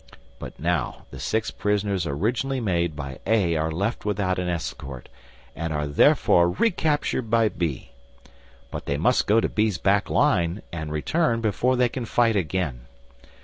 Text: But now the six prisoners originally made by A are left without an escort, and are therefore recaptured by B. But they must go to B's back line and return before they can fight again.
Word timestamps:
But 0.39 0.59
now 0.59 1.05
the 1.11 1.19
six 1.19 1.51
prisoners 1.51 2.07
originally 2.07 2.59
made 2.59 2.95
by 2.95 3.19
A 3.27 3.55
are 3.55 3.69
left 3.69 4.03
without 4.03 4.39
an 4.39 4.49
escort, 4.49 5.09
and 5.55 5.71
are 5.71 5.85
therefore 5.85 6.49
recaptured 6.49 7.29
by 7.29 7.49
B. 7.49 7.91
But 8.71 8.87
they 8.87 8.97
must 8.97 9.27
go 9.27 9.39
to 9.39 9.47
B's 9.47 9.77
back 9.77 10.09
line 10.09 10.63
and 10.73 10.91
return 10.91 11.39
before 11.39 11.75
they 11.77 11.87
can 11.87 12.05
fight 12.05 12.35
again. 12.35 12.87